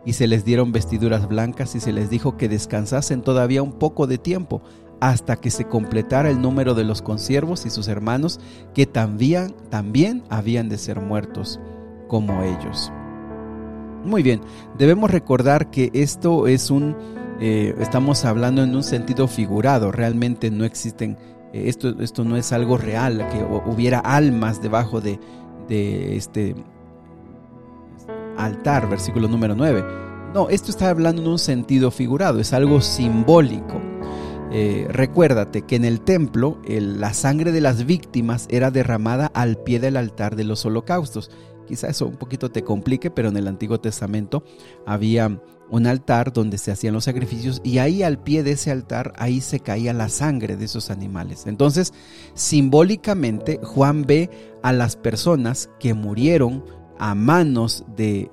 Y 0.05 0.13
se 0.13 0.27
les 0.27 0.45
dieron 0.45 0.71
vestiduras 0.71 1.27
blancas 1.27 1.75
y 1.75 1.79
se 1.79 1.93
les 1.93 2.09
dijo 2.09 2.37
que 2.37 2.49
descansasen 2.49 3.21
todavía 3.21 3.61
un 3.61 3.73
poco 3.73 4.07
de 4.07 4.17
tiempo 4.17 4.63
hasta 4.99 5.37
que 5.37 5.51
se 5.51 5.65
completara 5.65 6.29
el 6.29 6.41
número 6.41 6.73
de 6.73 6.83
los 6.83 7.01
consiervos 7.01 7.65
y 7.65 7.69
sus 7.69 7.87
hermanos 7.87 8.39
que 8.73 8.85
también, 8.85 9.55
también 9.69 10.23
habían 10.29 10.69
de 10.69 10.77
ser 10.77 10.99
muertos 10.99 11.59
como 12.07 12.43
ellos. 12.43 12.91
Muy 14.03 14.23
bien, 14.23 14.41
debemos 14.77 15.11
recordar 15.11 15.69
que 15.69 15.91
esto 15.93 16.47
es 16.47 16.71
un, 16.71 16.95
eh, 17.41 17.73
estamos 17.79 18.25
hablando 18.25 18.63
en 18.63 18.75
un 18.75 18.83
sentido 18.83 19.27
figurado, 19.27 19.91
realmente 19.93 20.51
no 20.51 20.65
existen, 20.65 21.17
eh, 21.53 21.63
esto, 21.67 21.95
esto 22.01 22.25
no 22.25 22.35
es 22.35 22.51
algo 22.51 22.77
real, 22.77 23.25
que 23.29 23.41
hubiera 23.69 23.99
almas 23.99 24.61
debajo 24.61 24.99
de, 24.99 25.19
este 25.69 26.55
altar, 28.37 28.89
versículo 28.89 29.27
número 29.27 29.55
9. 29.55 29.83
No, 30.33 30.49
esto 30.49 30.71
está 30.71 30.89
hablando 30.89 31.21
en 31.21 31.27
un 31.27 31.39
sentido 31.39 31.91
figurado, 31.91 32.39
es 32.39 32.51
algo 32.53 32.81
simbólico. 32.81 33.79
Eh, 34.51 34.87
recuérdate 34.89 35.61
que 35.61 35.75
en 35.75 35.85
el 35.85 36.01
templo 36.01 36.59
la 36.67 37.13
sangre 37.13 37.51
de 37.51 37.61
las 37.61 37.85
víctimas 37.85 38.47
era 38.49 38.71
derramada 38.71 39.27
al 39.27 39.57
pie 39.57 39.79
del 39.79 39.95
altar 39.95 40.35
de 40.35 40.43
los 40.43 40.65
holocaustos. 40.65 41.31
Quizá 41.67 41.87
eso 41.87 42.07
un 42.07 42.17
poquito 42.17 42.49
te 42.49 42.63
complique, 42.63 43.11
pero 43.11 43.29
en 43.29 43.37
el 43.37 43.47
Antiguo 43.47 43.79
Testamento 43.79 44.43
había 44.87 45.39
un 45.71 45.87
altar 45.87 46.33
donde 46.33 46.57
se 46.57 46.71
hacían 46.71 46.93
los 46.93 47.05
sacrificios 47.05 47.61
y 47.63 47.77
ahí 47.77 48.03
al 48.03 48.17
pie 48.17 48.43
de 48.43 48.51
ese 48.51 48.71
altar, 48.71 49.13
ahí 49.17 49.41
se 49.41 49.59
caía 49.59 49.93
la 49.93 50.09
sangre 50.09 50.55
de 50.55 50.65
esos 50.65 50.89
animales. 50.89 51.45
Entonces, 51.45 51.93
simbólicamente, 52.33 53.59
Juan 53.63 54.03
ve 54.03 54.29
a 54.63 54.73
las 54.73 54.95
personas 54.95 55.69
que 55.79 55.93
murieron 55.93 56.63
a 56.97 57.15
manos 57.15 57.85
de 57.95 58.31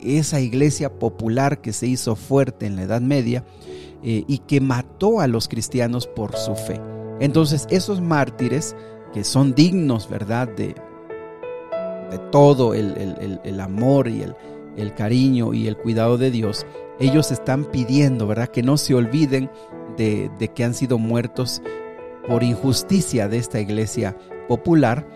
esa 0.00 0.40
iglesia 0.40 0.98
popular 0.98 1.60
que 1.60 1.72
se 1.72 1.86
hizo 1.86 2.16
fuerte 2.16 2.66
en 2.66 2.76
la 2.76 2.82
Edad 2.82 3.00
Media 3.00 3.44
eh, 4.02 4.24
y 4.26 4.38
que 4.38 4.60
mató 4.60 5.20
a 5.20 5.26
los 5.26 5.48
cristianos 5.48 6.06
por 6.06 6.36
su 6.36 6.54
fe. 6.54 6.80
Entonces 7.20 7.66
esos 7.70 8.00
mártires 8.00 8.76
que 9.12 9.24
son 9.24 9.54
dignos, 9.54 10.08
¿verdad? 10.08 10.48
De, 10.48 10.74
de 12.10 12.18
todo 12.30 12.74
el, 12.74 13.60
amor 13.60 14.08
y 14.08 14.22
el, 14.22 14.36
cariño 14.94 15.54
y 15.54 15.66
el 15.66 15.76
cuidado 15.76 16.18
de 16.18 16.30
Dios, 16.30 16.66
ellos 16.98 17.30
están 17.30 17.64
pidiendo, 17.64 18.26
¿verdad? 18.26 18.48
Que 18.48 18.62
no 18.62 18.76
se 18.76 18.94
olviden 18.94 19.50
de, 19.96 20.30
que 20.54 20.64
han 20.64 20.74
sido 20.74 20.98
muertos 20.98 21.62
por 22.28 22.42
injusticia 22.42 23.28
de 23.28 23.38
esta 23.38 23.60
iglesia 23.60 24.16
popular 24.48 25.06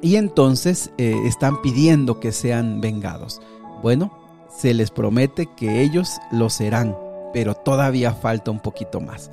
y 0.00 0.16
entonces 0.16 0.92
eh, 0.98 1.16
están 1.26 1.60
pidiendo 1.62 2.20
que 2.20 2.32
sean 2.32 2.80
vengados. 2.80 3.40
Bueno, 3.82 4.16
se 4.48 4.74
les 4.74 4.90
promete 4.90 5.46
que 5.56 5.82
ellos 5.82 6.18
lo 6.32 6.50
serán 6.50 6.96
pero 7.32 7.54
todavía 7.54 8.12
falta 8.12 8.50
un 8.50 8.60
poquito 8.60 9.00
más. 9.00 9.30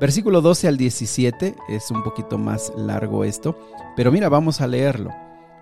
Versículo 0.00 0.40
12 0.40 0.68
al 0.68 0.76
17 0.76 1.54
es 1.68 1.90
un 1.90 2.02
poquito 2.02 2.38
más 2.38 2.72
largo 2.76 3.24
esto, 3.24 3.56
pero 3.96 4.10
mira, 4.10 4.28
vamos 4.28 4.60
a 4.60 4.66
leerlo. 4.66 5.10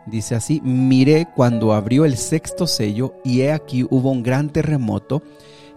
Dice 0.06 0.34
así, 0.34 0.60
miré 0.62 1.28
cuando 1.34 1.72
abrió 1.72 2.04
el 2.04 2.16
sexto 2.16 2.66
sello 2.66 3.14
y 3.24 3.42
he 3.42 3.52
aquí 3.52 3.84
hubo 3.88 4.10
un 4.10 4.22
gran 4.22 4.50
terremoto 4.50 5.22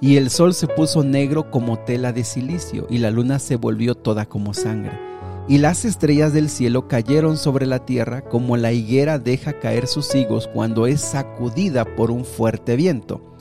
y 0.01 0.17
el 0.17 0.29
sol 0.29 0.53
se 0.53 0.67
puso 0.67 1.03
negro 1.03 1.51
como 1.51 1.79
tela 1.79 2.12
de 2.12 2.24
silicio 2.24 2.88
y 2.89 2.98
la 2.98 3.12
luna 3.12 3.39
se 3.39 3.55
volvió 3.55 3.96
toda 3.96 4.25
como 4.25 4.53
sangre. 4.53 5.00
Y 5.48 5.60
las 5.60 5.86
estrellas 5.86 6.34
del 6.34 6.50
cielo 6.50 6.88
cayeron 6.88 7.38
sobre 7.38 7.67
la 7.67 7.86
tierra 7.86 8.22
como 8.22 8.58
la 8.58 8.72
higuera 8.72 9.20
deja 9.20 9.60
caer 9.60 9.86
sus 9.86 10.13
higos 10.15 10.48
cuando 10.48 10.88
es 10.88 11.01
sacudida 11.01 11.86
por 11.96 12.10
un 12.10 12.25
fuerte 12.25 12.75
viento 12.75 13.36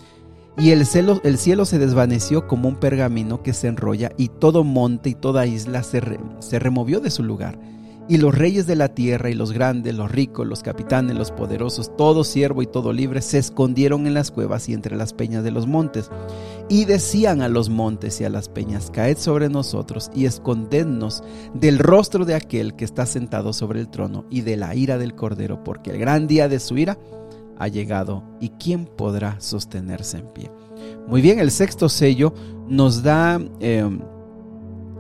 y 0.56 0.70
el 0.70 0.86
cielo, 0.86 1.20
el 1.24 1.38
cielo 1.38 1.64
se 1.64 1.78
desvaneció 1.78 2.46
como 2.46 2.68
un 2.68 2.76
pergamino 2.76 3.42
que 3.42 3.52
se 3.52 3.66
enrolla, 3.66 4.12
y 4.16 4.28
todo 4.28 4.62
monte 4.62 5.10
y 5.10 5.14
toda 5.14 5.46
isla 5.46 5.82
se, 5.82 6.00
se 6.38 6.58
removió 6.58 7.00
de 7.00 7.10
su 7.10 7.24
lugar. 7.24 7.58
Y 8.06 8.18
los 8.18 8.34
reyes 8.34 8.66
de 8.66 8.76
la 8.76 8.88
tierra 8.88 9.30
y 9.30 9.34
los 9.34 9.52
grandes, 9.52 9.94
los 9.94 10.12
ricos, 10.12 10.46
los 10.46 10.62
capitanes, 10.62 11.16
los 11.16 11.32
poderosos, 11.32 11.96
todo 11.96 12.22
siervo 12.22 12.60
y 12.60 12.66
todo 12.66 12.92
libre, 12.92 13.22
se 13.22 13.38
escondieron 13.38 14.06
en 14.06 14.12
las 14.12 14.30
cuevas 14.30 14.68
y 14.68 14.74
entre 14.74 14.94
las 14.94 15.14
peñas 15.14 15.42
de 15.42 15.50
los 15.50 15.66
montes. 15.66 16.10
Y 16.68 16.84
decían 16.84 17.40
a 17.40 17.48
los 17.48 17.70
montes 17.70 18.20
y 18.20 18.24
a 18.24 18.30
las 18.30 18.50
peñas, 18.50 18.90
caed 18.90 19.16
sobre 19.16 19.48
nosotros 19.48 20.10
y 20.14 20.26
escondednos 20.26 21.24
del 21.54 21.78
rostro 21.78 22.26
de 22.26 22.34
aquel 22.34 22.76
que 22.76 22.84
está 22.84 23.06
sentado 23.06 23.54
sobre 23.54 23.80
el 23.80 23.88
trono 23.88 24.26
y 24.28 24.42
de 24.42 24.58
la 24.58 24.74
ira 24.74 24.98
del 24.98 25.14
cordero, 25.14 25.64
porque 25.64 25.90
el 25.90 25.98
gran 25.98 26.26
día 26.26 26.48
de 26.48 26.60
su 26.60 26.76
ira 26.76 26.98
ha 27.58 27.68
llegado 27.68 28.22
y 28.40 28.50
quién 28.50 28.84
podrá 28.84 29.40
sostenerse 29.40 30.18
en 30.18 30.26
pie. 30.26 30.50
Muy 31.06 31.22
bien, 31.22 31.38
el 31.38 31.50
sexto 31.50 31.88
sello 31.88 32.34
nos 32.68 33.02
da 33.02 33.40
em, 33.60 34.00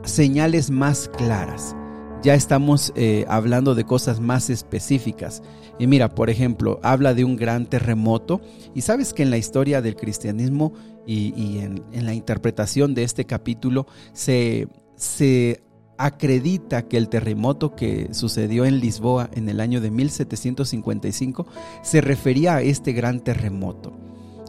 señales 0.04 0.70
más 0.70 1.08
claras. 1.08 1.76
Ya 2.24 2.34
estamos 2.34 2.90
eh, 2.96 3.26
hablando 3.28 3.74
de 3.74 3.84
cosas 3.84 4.18
más 4.18 4.48
específicas. 4.48 5.42
Y 5.78 5.86
mira, 5.86 6.14
por 6.14 6.30
ejemplo, 6.30 6.80
habla 6.82 7.12
de 7.12 7.22
un 7.22 7.36
gran 7.36 7.66
terremoto. 7.66 8.40
Y 8.74 8.80
sabes 8.80 9.12
que 9.12 9.22
en 9.22 9.30
la 9.30 9.36
historia 9.36 9.82
del 9.82 9.94
cristianismo 9.94 10.72
y, 11.06 11.58
en, 11.58 11.84
en, 11.92 12.06
la 12.06 12.14
interpretación 12.14 12.94
de 12.94 13.02
este 13.02 13.26
capítulo 13.26 13.86
se, 14.14 14.68
se 14.96 15.62
acredita 15.98 16.88
que 16.88 16.96
el 16.96 17.10
terremoto 17.10 17.76
que 17.76 18.14
sucedió 18.14 18.64
en 18.64 18.80
Lisboa 18.80 19.28
en 19.34 19.50
el 19.50 19.60
año 19.60 19.82
de 19.82 19.90
1755 19.90 21.46
se 21.82 22.00
refería 22.00 22.56
a 22.56 22.62
este 22.62 22.94
gran 22.94 23.20
terremoto. 23.20 23.92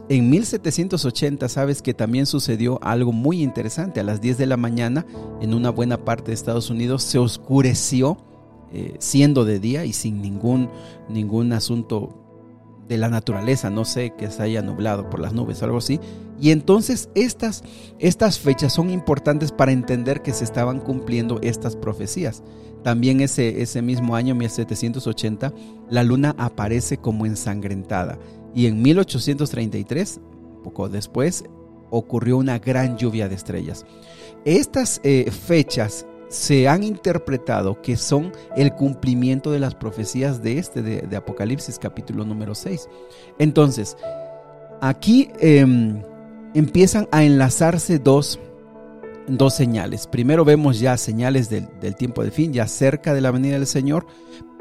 En 0.08 0.30
1780 0.30 1.48
sabes 1.48 1.82
que 1.82 1.92
también 1.92 2.26
sucedió 2.26 2.78
algo 2.82 3.12
muy 3.12 3.42
interesante. 3.42 3.98
A 3.98 4.04
las 4.04 4.20
10 4.20 4.38
de 4.38 4.46
la 4.46 4.56
mañana 4.56 5.04
en 5.40 5.52
una 5.52 5.70
buena 5.70 6.04
parte 6.04 6.26
de 6.26 6.34
Estados 6.34 6.70
Unidos 6.70 7.02
se 7.02 7.18
oscureció 7.18 8.16
eh, 8.72 8.94
siendo 9.00 9.44
de 9.44 9.58
día 9.58 9.84
y 9.84 9.92
sin 9.92 10.22
ningún, 10.22 10.70
ningún 11.08 11.52
asunto 11.52 12.22
de 12.88 12.98
la 12.98 13.08
naturaleza, 13.08 13.68
no 13.68 13.84
sé, 13.84 14.12
que 14.16 14.30
se 14.30 14.42
haya 14.42 14.62
nublado 14.62 15.10
por 15.10 15.18
las 15.18 15.32
nubes 15.32 15.60
o 15.60 15.64
algo 15.64 15.78
así. 15.78 15.98
Y 16.40 16.50
entonces 16.50 17.08
estas, 17.16 17.64
estas 17.98 18.38
fechas 18.38 18.74
son 18.74 18.90
importantes 18.90 19.50
para 19.50 19.72
entender 19.72 20.22
que 20.22 20.32
se 20.32 20.44
estaban 20.44 20.78
cumpliendo 20.78 21.40
estas 21.42 21.74
profecías. 21.74 22.44
También 22.84 23.20
ese, 23.20 23.62
ese 23.62 23.82
mismo 23.82 24.14
año, 24.14 24.36
1780, 24.36 25.52
la 25.90 26.04
luna 26.04 26.36
aparece 26.38 26.98
como 26.98 27.26
ensangrentada. 27.26 28.18
Y 28.56 28.66
en 28.66 28.80
1833, 28.80 30.18
poco 30.64 30.88
después, 30.88 31.44
ocurrió 31.90 32.38
una 32.38 32.58
gran 32.58 32.96
lluvia 32.96 33.28
de 33.28 33.34
estrellas. 33.34 33.84
Estas 34.46 34.98
eh, 35.04 35.30
fechas 35.30 36.06
se 36.30 36.66
han 36.66 36.82
interpretado 36.82 37.82
que 37.82 37.98
son 37.98 38.32
el 38.56 38.72
cumplimiento 38.72 39.52
de 39.52 39.60
las 39.60 39.74
profecías 39.74 40.42
de 40.42 40.58
este, 40.58 40.80
de, 40.80 41.16
Apocalipsis 41.16 41.78
capítulo 41.78 42.24
número 42.24 42.54
6. 42.54 42.88
Entonces, 43.38 43.94
aquí 44.80 45.28
em, 45.38 46.02
empiezan 46.54 47.08
a 47.12 47.24
enlazarse 47.24 47.98
dos, 47.98 48.40
dos, 49.28 49.54
señales. 49.54 50.06
Primero 50.06 50.46
vemos 50.46 50.80
ya 50.80 50.96
señales 50.96 51.50
del, 51.50 51.68
del 51.82 51.94
tiempo 51.94 52.24
de 52.24 52.30
fin, 52.30 52.54
ya 52.54 52.66
cerca 52.66 53.12
de 53.12 53.20
la 53.20 53.30
venida 53.30 53.58
del 53.58 53.66
Señor, 53.66 54.06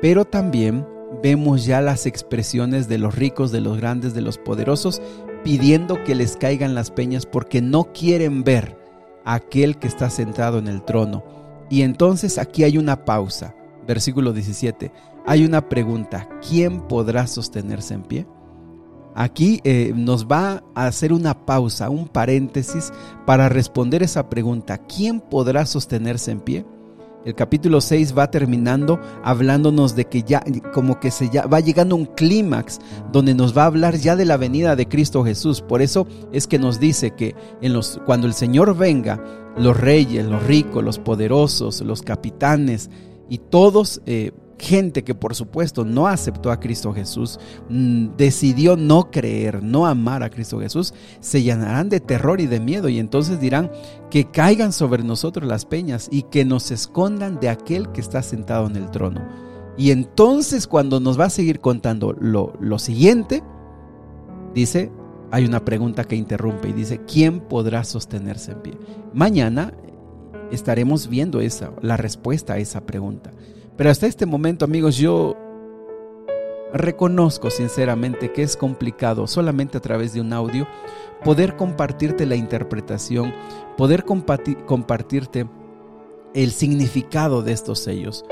pero 0.02 0.26
también 0.26 0.86
vemos 1.26 1.66
ya 1.66 1.82
las 1.82 2.06
expresiones 2.06 2.88
de 2.88 3.00
los 3.00 3.16
ricos, 3.16 3.52
de 3.52 3.60
los 3.60 3.78
grandes, 3.78 4.14
de 4.14 4.22
los 4.22 4.38
poderosos, 4.38 5.02
pidiendo 5.44 6.04
que 6.04 6.14
les 6.14 6.38
caigan 6.38 6.76
las 6.76 6.92
peñas 6.92 7.26
porque 7.26 7.64
no 7.64 7.86
quieren 7.94 8.44
ver 8.44 8.78
a 9.26 9.34
aquel 9.34 9.80
que 9.80 9.88
está 9.88 10.12
sentado 10.12 10.60
en 10.60 10.68
el 10.68 10.84
trono 10.84 11.24
y 11.68 11.82
entonces 11.82 12.38
aquí 12.38 12.64
hay 12.64 12.78
una 12.78 13.06
pausa. 13.06 13.56
Versículo 13.88 14.34
17. 14.34 14.92
hay 15.26 15.46
una 15.46 15.68
pregunta, 15.68 16.30
¿quién 16.48 16.82
podrá 16.82 17.26
sostenerse 17.26 17.96
en 17.96 18.04
pie? 18.04 18.28
Aquí 19.16 19.62
eh, 19.64 19.94
nos 19.96 20.28
va 20.28 20.64
a 20.76 20.86
hacer 20.86 21.12
una 21.12 21.46
pausa, 21.48 21.90
un 21.90 22.08
paréntesis 22.08 22.94
para 23.26 23.50
responder 23.50 24.04
esa 24.04 24.30
pregunta, 24.30 24.78
¿quién 24.78 25.22
podrá 25.22 25.66
sostenerse 25.66 26.30
en 26.30 26.42
pie? 26.42 26.66
El 27.26 27.34
capítulo 27.34 27.82
6 27.82 28.16
va 28.16 28.30
terminando 28.30 29.00
hablándonos 29.24 29.96
de 29.96 30.06
que 30.06 30.22
ya 30.22 30.44
como 30.74 31.00
que 31.00 31.10
se 31.10 31.30
ya 31.32 31.48
va 31.48 31.60
llegando 31.60 31.96
un 31.96 32.06
clímax 32.06 32.80
donde 33.12 33.34
nos 33.34 33.58
va 33.58 33.64
a 33.64 33.66
hablar 33.66 33.96
ya 33.96 34.16
de 34.16 34.26
la 34.26 34.38
venida 34.38 34.76
de 34.76 34.88
Cristo 34.88 35.26
Jesús. 35.26 35.62
Por 35.62 35.82
eso 35.82 36.06
es 36.32 36.46
que 36.46 36.60
nos 36.60 36.80
dice 36.80 37.16
que 37.16 37.36
en 37.62 37.74
los, 37.74 38.00
cuando 38.06 38.28
el 38.28 38.34
Señor 38.36 38.78
venga, 38.78 39.20
los 39.58 39.76
reyes, 39.76 40.24
los 40.26 40.44
ricos, 40.44 40.84
los 40.84 41.00
poderosos, 41.00 41.82
los 41.82 42.04
capitanes 42.04 42.92
y 43.28 43.40
todos 43.40 44.02
eh, 44.06 44.32
gente 44.58 45.04
que 45.04 45.16
por 45.16 45.36
supuesto 45.36 45.86
no 45.86 46.08
aceptó 46.08 46.52
a 46.52 46.60
Cristo 46.60 46.94
Jesús, 46.94 47.40
mm, 47.70 48.16
decidió 48.18 48.78
no 48.78 49.12
creer, 49.12 49.64
no 49.64 49.86
amar 49.86 50.24
a 50.24 50.30
Cristo 50.30 50.60
Jesús, 50.60 50.94
se 51.20 51.44
llenarán 51.44 51.90
de 51.90 52.00
terror 52.00 52.42
y 52.42 52.48
de 52.48 52.60
miedo 52.60 52.90
y 52.90 53.00
entonces 53.00 53.40
dirán 53.40 53.72
que 54.10 54.30
caigan 54.32 54.72
sobre 54.72 55.04
nosotros 55.04 55.48
las 55.48 55.66
peñas 55.66 56.08
y 56.12 56.24
que 56.24 56.46
nos 56.46 56.72
escondan 56.72 57.40
de 57.40 57.50
aquel 57.50 57.92
que 57.92 58.02
está 58.02 58.22
sentado 58.22 58.68
en 58.68 58.76
el 58.78 58.90
trono. 58.92 59.22
Y 59.78 59.92
entonces 59.92 60.68
cuando 60.68 61.00
nos 61.00 61.20
va 61.20 61.26
a 61.26 61.30
seguir 61.30 61.60
contando 61.60 62.14
lo, 62.14 62.54
lo 62.62 62.80
siguiente, 62.80 63.44
dice, 64.54 64.92
hay 65.32 65.46
una 65.46 65.66
pregunta 65.66 66.06
que 66.06 66.16
interrumpe 66.16 66.70
y 66.70 66.74
dice, 66.74 67.02
¿quién 67.06 67.42
podrá 67.42 67.84
sostenerse 67.84 68.54
en 68.54 68.62
pie? 68.62 68.78
Mañana 69.14 69.74
estaremos 70.52 71.10
viendo 71.10 71.42
esa, 71.42 71.72
la 71.82 71.98
respuesta 71.98 72.54
a 72.54 72.58
esa 72.58 72.86
pregunta. 72.86 73.32
Pero 73.78 73.90
hasta 73.90 74.08
este 74.08 74.26
momento, 74.26 74.66
amigos, 74.66 74.98
yo 74.98 75.36
reconozco 76.74 77.50
sinceramente 77.50 78.32
que 78.32 78.44
es 78.44 78.58
complicado 78.58 79.28
solamente 79.28 79.78
a 79.78 79.82
través 79.82 80.14
de 80.14 80.22
un 80.22 80.34
audio 80.34 80.68
poder 81.24 81.56
compartirte 81.56 82.26
la 82.26 82.36
interpretación, 82.36 83.34
poder 83.78 84.04
compartirte 84.06 85.48
el 86.34 86.52
significado 86.52 87.42
de 87.42 87.54
estos 87.54 87.80
sellos. 87.80 88.26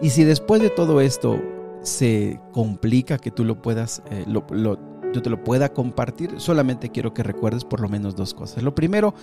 Y 0.00 0.10
si 0.10 0.24
después 0.24 0.60
de 0.62 0.70
todo 0.70 1.00
esto 1.00 1.40
se 1.82 2.40
complica 2.52 3.18
que 3.18 3.30
tú 3.30 3.44
lo 3.44 3.60
puedas, 3.60 4.02
eh, 4.10 4.24
yo 4.26 5.22
te 5.22 5.30
lo 5.30 5.44
pueda 5.44 5.72
compartir, 5.72 6.40
solamente 6.40 6.90
quiero 6.90 7.12
que 7.12 7.22
recuerdes 7.22 7.64
por 7.64 7.80
lo 7.80 7.88
menos 7.88 8.16
dos 8.16 8.34
cosas. 8.34 8.62
Lo 8.62 8.74
primero 8.74 9.14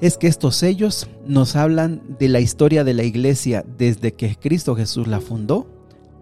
es 0.00 0.16
que 0.18 0.26
estos 0.26 0.56
sellos 0.56 1.08
nos 1.26 1.56
hablan 1.56 2.02
de 2.18 2.28
la 2.28 2.40
historia 2.40 2.84
de 2.84 2.94
la 2.94 3.04
iglesia 3.04 3.64
desde 3.78 4.12
que 4.12 4.36
Cristo 4.36 4.74
Jesús 4.74 5.06
la 5.06 5.20
fundó 5.20 5.66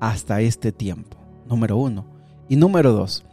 hasta 0.00 0.40
este 0.40 0.72
tiempo, 0.72 1.16
número 1.48 1.76
uno. 1.76 2.06
Y 2.48 2.56
número 2.56 2.92
dos, 2.92 3.24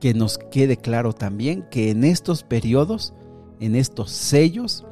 que 0.00 0.14
nos 0.14 0.38
quede 0.38 0.76
claro 0.76 1.12
también 1.12 1.64
que 1.70 1.90
en 1.90 2.04
estos 2.04 2.42
periodos, 2.42 3.14
en 3.60 3.74
estos 3.74 4.10
sellos, 4.10 4.84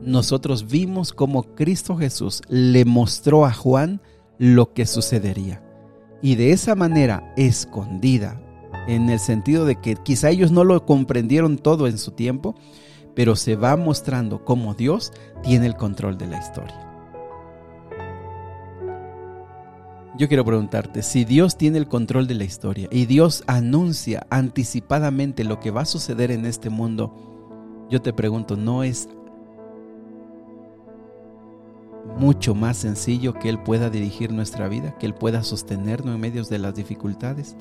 nosotros 0.00 0.68
vimos 0.68 1.12
cómo 1.12 1.42
Cristo 1.54 1.96
Jesús 1.96 2.42
le 2.48 2.84
mostró 2.84 3.44
a 3.44 3.52
Juan 3.52 4.00
lo 4.38 4.72
que 4.72 4.86
sucedería. 4.86 5.62
Y 6.22 6.36
de 6.36 6.52
esa 6.52 6.74
manera 6.74 7.32
escondida, 7.36 8.40
en 8.88 9.10
el 9.10 9.20
sentido 9.20 9.64
de 9.64 9.76
que 9.80 9.96
quizá 9.96 10.30
ellos 10.30 10.50
no 10.50 10.64
lo 10.64 10.84
comprendieron 10.84 11.58
todo 11.58 11.86
en 11.86 11.98
su 11.98 12.12
tiempo, 12.12 12.54
pero 13.14 13.36
se 13.36 13.56
va 13.56 13.76
mostrando 13.76 14.44
cómo 14.44 14.74
Dios 14.74 15.12
tiene 15.42 15.66
el 15.66 15.76
control 15.76 16.18
de 16.18 16.26
la 16.26 16.38
historia. 16.38 16.92
Yo 20.14 20.28
quiero 20.28 20.44
preguntarte, 20.44 21.02
si 21.02 21.24
Dios 21.24 21.56
tiene 21.56 21.78
el 21.78 21.88
control 21.88 22.26
de 22.26 22.34
la 22.34 22.44
historia 22.44 22.86
y 22.90 23.06
Dios 23.06 23.44
anuncia 23.46 24.26
anticipadamente 24.28 25.42
lo 25.42 25.58
que 25.58 25.70
va 25.70 25.82
a 25.82 25.86
suceder 25.86 26.30
en 26.30 26.44
este 26.44 26.68
mundo, 26.68 27.86
yo 27.90 28.02
te 28.02 28.12
pregunto, 28.12 28.56
¿no 28.56 28.84
es 28.84 29.08
mucho 32.18 32.54
más 32.54 32.76
sencillo 32.76 33.32
que 33.32 33.48
Él 33.48 33.62
pueda 33.62 33.88
dirigir 33.88 34.32
nuestra 34.32 34.68
vida, 34.68 34.96
que 34.98 35.06
Él 35.06 35.14
pueda 35.14 35.42
sostenernos 35.42 36.14
en 36.14 36.20
medio 36.20 36.44
de 36.44 36.58
las 36.58 36.74
dificultades? 36.74 37.56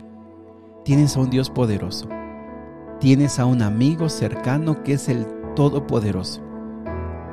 Tienes 0.84 1.16
a 1.16 1.22
un 1.22 1.30
Dios 1.30 1.50
poderoso, 1.50 2.10
tienes 3.00 3.40
a 3.40 3.46
un 3.46 3.62
amigo 3.62 4.10
cercano 4.10 4.84
que 4.84 4.94
es 4.94 5.08
el 5.08 5.26
Todopoderoso, 5.56 6.42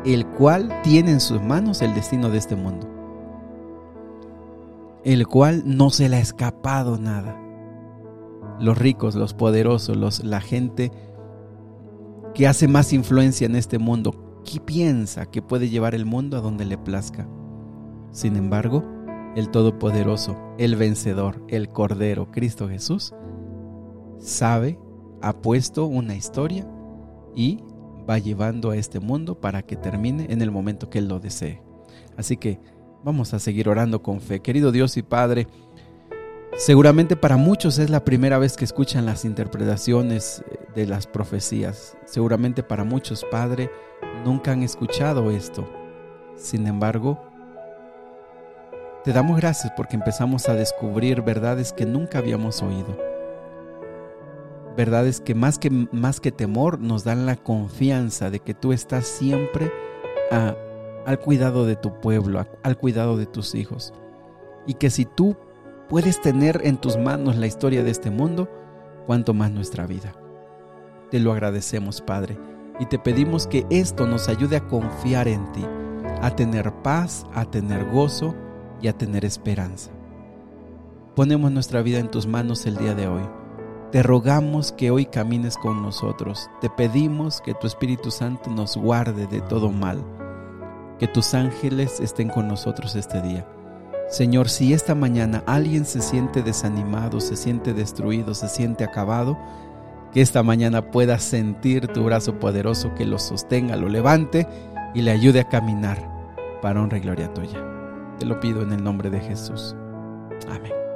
el 0.05 0.27
cual 0.27 0.81
tiene 0.83 1.13
en 1.13 1.21
sus 1.21 1.43
manos 1.43 1.83
el 1.83 1.95
destino 1.95 2.31
de 2.31 2.39
este 2.39 2.57
mundo, 2.57 2.87
el 5.05 5.27
cual 5.27 5.63
no 5.65 5.91
se 5.91 6.09
le 6.09 6.17
ha 6.17 6.21
escapado 6.21 6.99
nada. 6.99 7.41
Los 8.61 8.77
ricos, 8.77 9.15
los 9.15 9.35
poderosos, 9.35 9.97
los, 9.97 10.25
la 10.25 10.41
gente 10.41 10.91
que 12.35 12.47
hace 12.47 12.69
más 12.69 12.93
influencia 12.93 13.47
en 13.47 13.57
este 13.57 13.79
mundo, 13.79 14.43
¿qué 14.45 14.61
piensa 14.61 15.27
que 15.27 15.43
puede 15.43 15.69
llevar 15.69 15.95
el 15.95 16.05
mundo 16.05 16.37
a 16.37 16.41
donde 16.41 16.65
le 16.65 16.79
plazca? 16.79 17.29
Sin 18.11 18.37
embargo, 18.37 18.85
el 19.37 19.51
Todopoderoso, 19.51 20.37
el 20.59 20.77
vencedor, 20.77 21.45
el 21.49 21.69
Cordero, 21.69 22.31
Cristo 22.31 22.69
Jesús, 22.69 23.15
sabe, 24.19 24.79
ha 25.23 25.41
puesto 25.41 25.87
una 25.87 26.17
historia 26.17 26.67
y 27.35 27.63
va 28.09 28.19
llevando 28.19 28.71
a 28.71 28.77
este 28.77 29.01
mundo 29.01 29.41
para 29.41 29.63
que 29.63 29.77
termine 29.77 30.27
en 30.31 30.43
el 30.43 30.51
momento 30.51 30.91
que 30.91 30.99
Él 30.99 31.09
lo 31.09 31.21
desee. 31.21 31.63
Así 32.17 32.37
que 32.37 32.59
vamos 33.05 33.35
a 33.35 33.39
seguir 33.39 33.69
orando 33.69 34.03
con 34.03 34.21
fe. 34.21 34.41
Querido 34.41 34.73
Dios 34.73 34.97
y 34.97 35.03
Padre, 35.03 35.47
seguramente 36.57 37.17
para 37.17 37.37
muchos 37.37 37.79
es 37.79 37.91
la 37.91 38.05
primera 38.05 38.39
vez 38.39 38.57
que 38.57 38.65
escuchan 38.65 39.07
las 39.07 39.25
interpretaciones 39.25 40.43
de 40.75 40.87
las 40.87 41.07
profecías. 41.07 41.97
Seguramente 42.07 42.63
para 42.63 42.85
muchos, 42.85 43.25
Padre, 43.31 43.71
nunca 44.25 44.53
han 44.53 44.63
escuchado 44.63 45.31
esto. 45.31 45.69
Sin 46.37 46.67
embargo, 46.67 47.23
te 49.05 49.13
damos 49.13 49.37
gracias 49.37 49.73
porque 49.77 49.97
empezamos 49.97 50.49
a 50.49 50.55
descubrir 50.55 51.23
verdades 51.23 51.73
que 51.73 51.87
nunca 51.87 52.19
habíamos 52.19 52.63
oído 52.63 53.08
verdades 54.79 55.21
que 55.21 55.35
más 55.35 55.59
que, 55.59 55.71
más 55.71 56.21
que 56.21 56.31
temor 56.31 56.79
nos 56.79 57.03
dan 57.03 57.27
la 57.27 57.35
confianza 57.35 58.31
de 58.31 58.39
que 58.39 58.55
tú 58.55 58.73
estás 58.73 59.09
siempre 59.09 59.73
al 60.31 61.19
cuidado 61.19 61.67
de 61.67 61.75
tu 61.75 61.99
pueblo, 62.01 62.47
al 62.63 62.79
cuidado 62.79 63.17
de 63.17 63.27
tus 63.27 63.57
hijos. 63.57 63.93
Y 64.69 64.75
que 64.75 64.91
si 64.91 65.05
tú 65.05 65.37
puedes 65.89 66.21
tener 66.21 66.61
en 66.63 66.77
tus 66.77 66.97
manos 66.97 67.35
la 67.35 67.49
historia 67.49 67.83
de 67.83 67.91
este 67.91 68.11
mundo, 68.11 68.49
cuanto 69.05 69.35
más 69.35 69.51
nuestra 69.51 69.85
vida. 69.85 70.13
Te 71.11 71.19
lo 71.19 71.33
agradecemos, 71.33 72.01
Padre, 72.01 72.39
y 72.79 72.87
te 72.87 73.01
pedimos 73.01 73.49
que 73.49 73.67
esto 73.71 74.07
nos 74.07 74.29
ayude 74.29 74.59
a 74.59 74.69
confiar 74.69 75.27
en 75.27 75.51
ti, 75.51 75.65
a 76.23 76.31
tener 76.37 76.73
paz, 76.85 77.27
a 77.35 77.47
tener 77.47 77.85
gozo 77.91 78.37
y 78.81 78.87
a 78.87 78.93
tener 78.93 79.25
esperanza. 79.25 79.91
Ponemos 81.17 81.51
nuestra 81.51 81.83
vida 81.83 81.99
en 81.99 82.13
tus 82.13 82.29
manos 82.29 82.65
el 82.65 82.77
día 82.77 82.95
de 82.95 83.09
hoy 83.09 83.38
te 83.91 84.03
rogamos 84.03 84.73
que 84.73 84.91
hoy 84.91 85.07
camines 85.07 85.57
con 85.57 85.83
nosotros. 85.83 86.51
Te 86.61 86.69
pedimos 86.69 87.41
que 87.41 87.55
tu 87.55 87.67
Espíritu 87.67 88.11
Santo 88.11 88.51
nos 88.51 88.77
guarde 88.77 89.27
de 89.27 89.41
todo 89.41 89.71
mal. 89.71 90.05
Que 90.99 91.09
tus 91.09 91.33
ángeles 91.35 92.01
estén 92.01 92.29
con 92.29 92.49
nosotros 92.49 92.97
este 92.97 93.23
día. 93.23 93.47
Señor, 94.11 94.49
si 94.49 94.73
esta 94.73 94.95
mañana 94.95 95.43
alguien 95.47 95.85
se 95.85 96.01
siente 96.01 96.43
desanimado, 96.43 97.21
se 97.21 97.37
siente 97.37 97.75
destruido, 97.75 98.35
se 98.35 98.49
siente 98.49 98.85
acabado, 98.85 99.39
que 100.13 100.23
esta 100.23 100.43
mañana 100.43 100.91
pueda 100.91 101.19
sentir 101.19 101.89
tu 101.89 102.05
brazo 102.05 102.39
poderoso 102.39 102.95
que 102.95 103.05
lo 103.05 103.19
sostenga, 103.19 103.77
lo 103.77 103.89
levante 103.89 104.47
y 104.95 105.03
le 105.03 105.11
ayude 105.11 105.41
a 105.41 105.49
caminar 105.49 105.99
para 106.63 106.83
honra 106.83 106.99
y 106.99 107.03
gloria 107.03 107.33
tuya. 107.35 107.63
Te 108.19 108.27
lo 108.27 108.41
pido 108.41 108.63
en 108.63 108.73
el 108.73 108.83
nombre 108.83 109.11
de 109.11 109.21
Jesús. 109.21 109.77
Amén. 110.49 110.88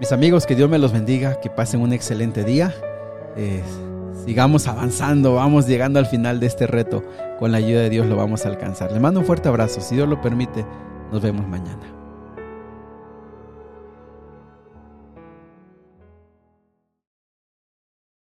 Mis 0.00 0.12
amigos, 0.12 0.46
que 0.46 0.56
Dios 0.56 0.70
me 0.70 0.78
los 0.78 0.92
bendiga, 0.92 1.38
que 1.40 1.50
pasen 1.50 1.82
un 1.82 1.92
excelente 1.92 2.42
día. 2.42 2.74
Eh, 3.36 3.62
sigamos 4.24 4.66
avanzando, 4.66 5.34
vamos 5.34 5.66
llegando 5.66 5.98
al 5.98 6.06
final 6.06 6.40
de 6.40 6.46
este 6.46 6.66
reto. 6.66 7.04
Con 7.38 7.52
la 7.52 7.58
ayuda 7.58 7.82
de 7.82 7.90
Dios 7.90 8.06
lo 8.06 8.16
vamos 8.16 8.46
a 8.46 8.48
alcanzar. 8.48 8.92
Le 8.92 8.98
mando 8.98 9.20
un 9.20 9.26
fuerte 9.26 9.50
abrazo. 9.50 9.82
Si 9.82 9.94
Dios 9.94 10.08
lo 10.08 10.18
permite, 10.22 10.64
nos 11.12 11.20
vemos 11.20 11.46
mañana. 11.46 11.99